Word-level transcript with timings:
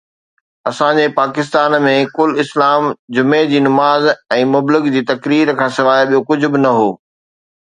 اسان 0.69 0.93
جي 0.99 1.03
پاڪستان 1.19 1.75
۾ 1.83 1.91
ڪل 2.15 2.29
اسلام 2.43 2.87
جمعي 3.19 3.43
جي 3.53 3.59
نماز 3.67 4.09
۽ 4.39 4.49
مبلغ 4.55 4.89
جي 4.97 5.05
تقرير 5.13 5.53
کان 5.61 5.69
سواءِ 5.77 6.01
ٻيو 6.13 6.25
ڪجهه 6.33 6.51
به 6.53 6.59
نه 6.65 6.75
هو 6.81 6.89